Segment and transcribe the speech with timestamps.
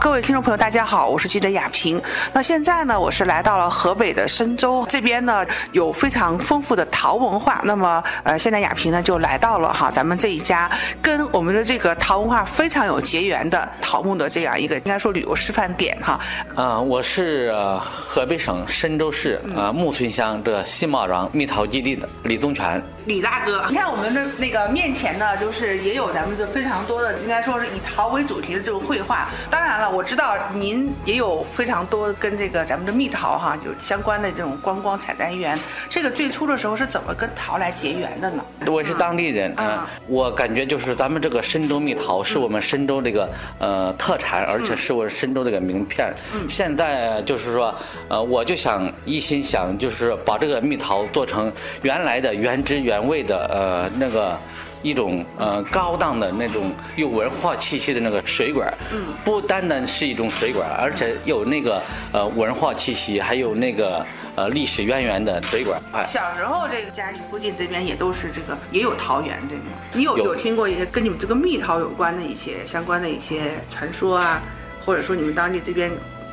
[0.00, 2.00] 各位听众朋友，大家好，我是记者雅萍。
[2.32, 7.60] 那现在呢，我是来到了河北的深州这边呢，有非常丰富的陶文化。
[7.64, 10.70] 那么，呃，现在雅萍呢就来到了哈咱们这一家
[11.02, 16.18] 跟我们的这个陶文化非常有结缘的桃木的这样一个应该说旅游示范点哈。
[16.54, 22.82] 啊，我是呃河北省深州市呃木村乡的新马庄蜜桃基地的李宗全。
[23.04, 29.28] 李大哥，你看我们的那个面前呢，就是也有咱们的非常多的，应该说是以陶为主题的这种绘画。
[29.50, 35.58] 当然了，我知道您也有非常多跟这个咱们的蜜桃哈有相关的这种观光采摘园。
[35.88, 38.44] 这个最初的时候是怎么跟桃来结缘的呢？
[38.66, 46.12] 我是当地人啊，我感觉就是咱们这个深州蜜桃是我们深州这个呃特产，而且是我深州这个名片。
[46.48, 47.74] 现在就是说，
[48.08, 51.52] 呃，我就想一心想就是把这个蜜桃做成
[51.82, 54.38] 原来的原汁原味的呃那个。
[54.82, 64.04] 一种呃高档的那种有文化气息的那个水管，嗯，不单单是一种水管，而且有那个呃文化气息，还有那个
[64.36, 65.80] 呃历史渊源的水管。
[65.92, 69.62] 哎，小时候这个家里附近这边也都是这个也有桃园这个，
[69.98, 74.42] 你有有听过一些跟你们这个蜜桃有关的一些相关的一些传说啊，
[74.84, 75.90] 或者说你们当地这边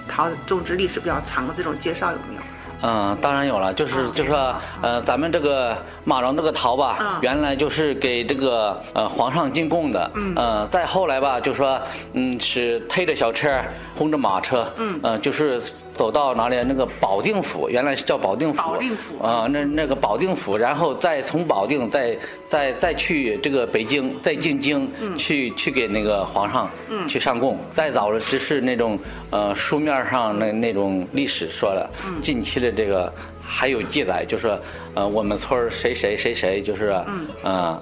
[0.08, 2.42] 桃种植历史比较长的这种介绍有没有？
[2.82, 11.80] 嗯，当然有了，就是就是说，呃，咱们这个马蓉这个桃吧，原来就是给这个呃皇上进贡的，嗯，呃，再后来吧，就说，
[12.14, 13.50] 嗯，是推着小车，
[13.98, 15.62] 轰着马车，嗯，呃，就是
[15.96, 19.24] 走到哪里那个保定府，原来是叫保定府，保定府。
[19.24, 22.18] 啊，那那个保定府，然后再从保定再
[22.48, 27.60] 再再去这个北京，再进京，嗯，去去给那个皇上，嗯，去上供。
[27.70, 29.00] 再早了只是那种
[29.32, 32.68] 呃书面上那那种历史说了，嗯，近期的。
[32.78, 33.12] 这个
[33.42, 34.56] 还有记载，就是
[34.94, 37.82] 呃，我们村谁谁谁谁，就是嗯，呃，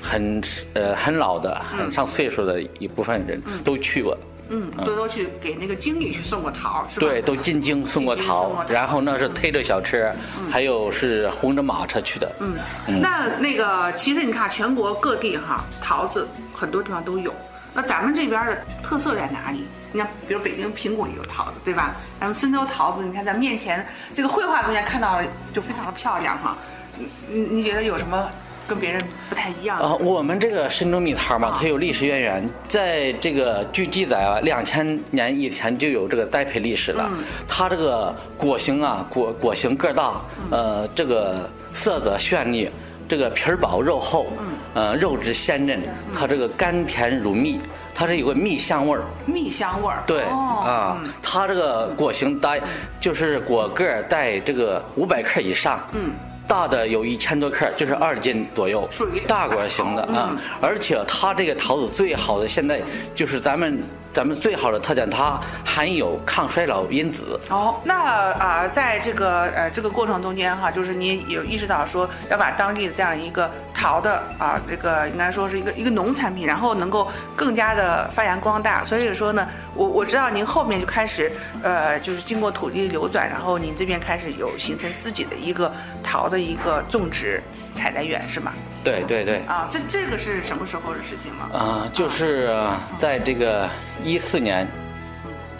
[0.00, 0.42] 很
[0.74, 4.35] 呃很老的、很上岁数的一部分人都去过，嗯，
[4.84, 7.06] 都都去给那个经理去送过桃，是吧？
[7.06, 10.12] 对，都进京送过桃，然后那是推着小车，
[10.50, 12.30] 还有是红着马车去的。
[12.40, 12.56] 嗯，
[13.00, 17.34] 那那个其实你看，全国各地哈，桃子很多地方都有。
[17.74, 19.66] 那咱们这边的特色在哪里？
[19.92, 21.96] 你看，比如北京苹果也有桃子，对吧？
[22.18, 26.56] 咱们深州桃子，你看咱面前这个绘画中间看到了，就非常的漂亮哈。
[26.96, 28.30] 你你你觉得有什么
[28.66, 29.78] 跟别人不太一样？
[29.78, 37.08] 啊，我们这个深州蜜桃嘛，它有历史渊源，在这个据记载啊，两千年以前就有这个栽培历史了。
[37.48, 42.70] 它这个果形啊，果果形个大，呃，这个色泽绚丽。
[43.08, 45.80] 这个皮儿薄肉厚，嗯，呃，肉质鲜嫩，
[46.12, 47.60] 它这个甘甜如蜜，
[47.94, 49.04] 它是有个蜜香味儿。
[49.26, 50.02] 蜜香味儿。
[50.08, 52.60] 对，啊，它这个果形带，
[52.98, 56.10] 就是果个儿在这个五百克以上，嗯，
[56.46, 60.36] 大的有一千多克，就是二斤左右，属于大果型的啊。
[60.60, 62.80] 而且它这个桃子最好的现在
[63.14, 63.82] 就是咱们。
[64.16, 67.38] 咱们最好的特点，它含有抗衰老因子。
[67.50, 78.82] 哦，那啊，在这个呃这个过程中间哈，就是你有意识到说要把当地的这样一个桃的啊，这个应该说是一个一个农产品，然后能够更加的发扬光大。
[78.82, 81.30] 所以说呢，我我知道您后面就开始
[81.62, 85.70] 呃，就是经过土地流转，然后您这边开始有形成自己的一个
[86.02, 87.42] 桃的一个种植
[87.74, 88.52] 采摘园，是吗？
[88.82, 89.36] 对对对。
[89.46, 91.58] 啊，这这个是什么时候的事情了？
[91.58, 92.58] 啊，就是
[92.98, 93.68] 在这个。
[94.04, 94.68] 一四年，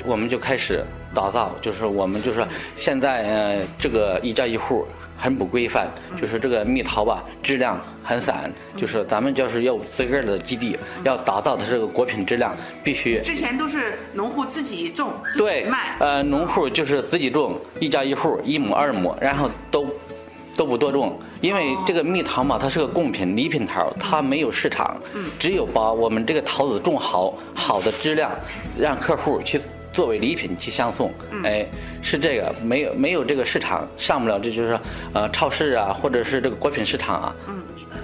[0.05, 2.47] 我们就开始打造，就是我们就是
[2.77, 4.87] 现在呃这个一家一户
[5.27, 5.89] 很不规范，
[6.21, 12.55] 就是这个蜜桃吧质量很散，就是咱们就是要自个儿的基地，要打造的这个果品质量
[12.85, 13.21] 必须。
[13.23, 15.97] 之前都是农户自己种，对，卖。
[15.99, 19.85] 呃，农户就是自己种，一家一户一亩二亩，然后都。
[20.57, 24.99] 都不多种，因为这个蜜桃嘛，它是个贡品、礼品桃，它没有市场。
[25.13, 28.33] 嗯，只有把我们这个桃子种好，好的质量，
[28.79, 29.61] 让客户去
[29.97, 31.13] 作为礼品去相送。
[31.43, 31.67] 哎，
[32.03, 34.81] 是这个，没有没有这个市场，上不了，这就是说，
[35.15, 37.35] 呃，超市啊，或者是这个果品市场啊。
[37.49, 37.63] 嗯。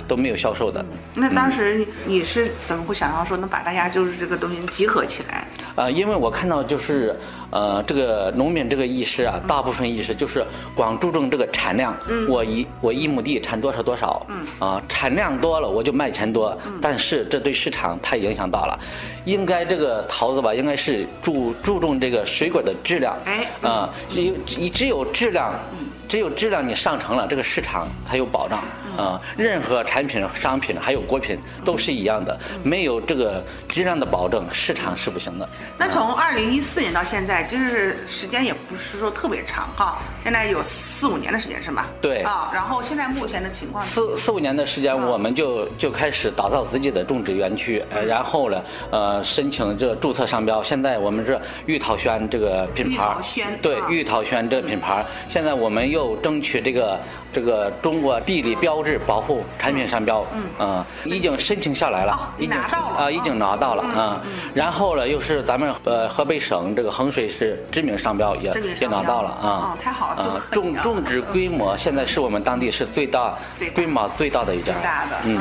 [0.08, 0.84] 都没有销售的。
[1.14, 5.46] 那当时你你是怎么会想到说能把大家就是这个东西集合起来？
[5.74, 7.16] 呃，因为我看到就是
[7.50, 10.44] 呃这个农民这个意识啊，大部分意识就是
[10.74, 11.96] 光注重这个产量。
[12.08, 12.28] 嗯。
[12.28, 14.24] 我一我一亩地产多少多少。
[14.28, 14.46] 嗯。
[14.58, 16.56] 啊，产量多了我就卖钱多。
[16.66, 16.78] 嗯。
[16.80, 18.78] 但是这对市场太影响大了，
[19.24, 23.16] 应该这个桃子吧，应该是注注重这个水果的质量。
[23.24, 23.46] 哎。
[23.62, 25.54] 啊，有你只有质量，
[26.08, 28.62] 只有质量你上乘了，这个市场才有保障。
[28.96, 35.48] 啊，任何产品、商品还有果品都是一样的，没有这个质量的保证，市场是不行的。
[35.78, 41.88] 那从二零一四年到现在，其实是时间也不是说特别长哈，现在有四五年的时间是吧？
[42.00, 50.62] 对啊，然后现在目前的情况四四五年的时间，我们就就开始打造自己的种植园区，呃，然后呢，呃，申请这个注册商标。
[50.62, 55.04] 现在我们是玉桃轩这个品牌玉桃轩，对啊玉桃轩这个品牌。
[55.28, 56.98] 现在我们又争取这个
[57.32, 60.24] 这个中国地理标志保护产品商标，
[60.58, 64.20] 嗯，已经申请下来了哦，已经拿到了啊，已经拿到了嗯啊。
[64.54, 69.74] 然后呢，又是咱们呃河北省这个衡水市知名商标也也拿到了啊。
[69.74, 73.36] 嗯，太好了啊种种植规模现在是我们当地是最大
[73.74, 74.72] 规模最大的一家。
[74.74, 75.40] 最，大的，嗯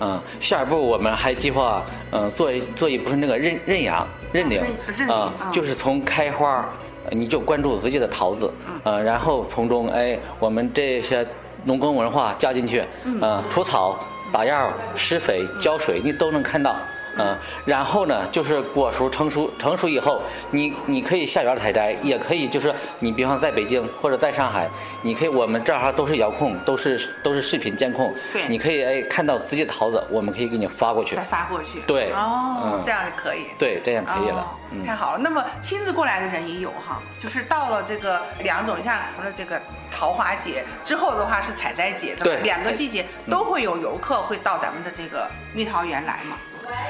[0.00, 1.82] 嗯下一步我们还计划，
[2.12, 4.60] 嗯，做一做一部分那个认认养认领
[5.08, 8.52] 啊嗯，就是从开花，呃你就关注自己的桃子，
[8.84, 11.26] 呃，然后从中哎，我们这些
[11.64, 12.84] 农耕文化加进去，
[13.20, 13.98] 呃，除草、
[14.32, 16.76] 打药、施肥、浇水，你都能看到。
[17.18, 24.68] 嗯，然后呢，就是果熟成熟成熟以后，你你可以下园采摘，也可以就是你比方在北京或者在上海，
[25.02, 33.46] 你可以我们这儿哈都是遥控，都是都是视频监控，对你可以哎看到自己的桃子，我们可以给你发过去再，发过去，对哦嗯，这样就可以。
[33.58, 34.46] 对，这样可以了哦。
[34.70, 35.18] 嗯，太好了。
[35.18, 39.60] 那么亲自过来的人也有哈，就是到了这个两种，像除了这个
[39.90, 46.36] 桃花节之后的话是采摘节，对两个季节都会有游客会到咱们的这个蜜桃园来嘛，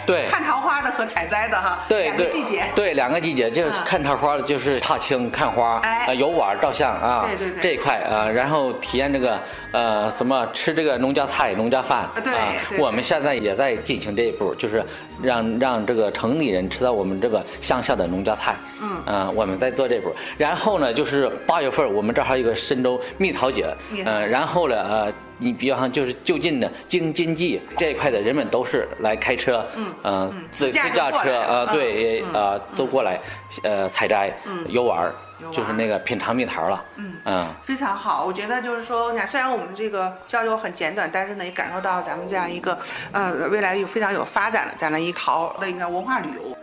[0.06, 0.26] 对。
[0.28, 2.64] 看桃花的和采摘的哈，对对两个季节。
[2.74, 9.40] 对两个季节，就是嗯看桃花的，就是踏青看花，哎呃游玩照相啊，对对对这一块啊，然后体验这个
[9.72, 14.84] 呃什么吃这个农家菜、农家饭对我们现在也在进行这一步，就是
[15.22, 25.12] 让让这个城里人吃到我们这个乡下的农家菜，嗯呃我们在做这步，然后呢，就是八月份我们这儿还有一个深州蜜桃节嗯，呃，然后呢，呃。
[25.38, 33.20] 你比方就是就近的京津冀这一块的人们都是来开车，嗯呃，嗯自自驾车过来了啊，对，嗯呃，都过来，
[33.62, 34.36] 呃，采摘、
[34.68, 36.84] 游玩儿游玩就是那个品尝蜜桃了。
[36.96, 42.76] 嗯嗯，非常好，我觉得就是说，你看，虽然我们这个交流很简短，但是呢，也感受到咱们这样一个
[43.12, 46.57] 呃未来有非常有发展的这样的一桃的一个文化旅游。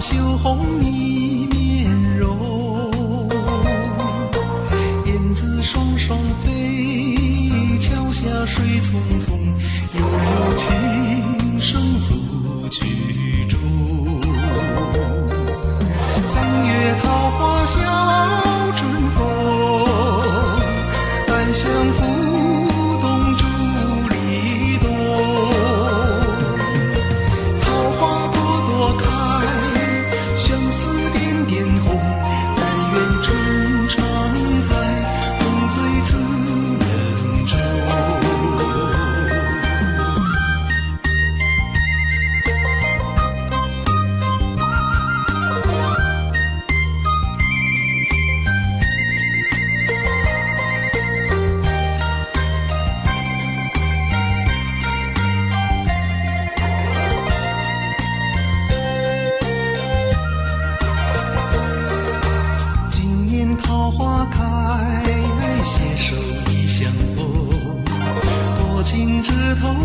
[0.00, 3.28] 羞红你面容，
[5.04, 9.28] 燕子双双飞，桥下水匆匆，
[9.98, 12.14] 悠悠琴声诉
[12.70, 13.60] 曲中。
[16.24, 17.78] 三月桃花笑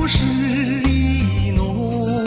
[0.08, 2.24] 是意浓。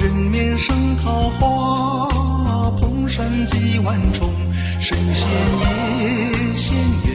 [0.00, 4.32] 人面生桃花，蓬山几万重，
[4.80, 5.28] 神仙
[5.98, 7.08] 也现鸳